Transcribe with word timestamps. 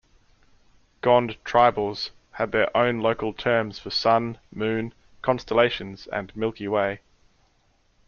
Gond 1.01 1.37
tribals 1.43 2.09
had 2.31 2.51
their 2.51 2.75
own 2.75 3.01
local 3.01 3.33
terms 3.33 3.77
for 3.77 3.91
Sun, 3.91 4.39
Moon, 4.51 4.95
Constellations 5.21 6.07
and 6.07 6.35
Milky 6.35 6.67
way. 6.67 7.01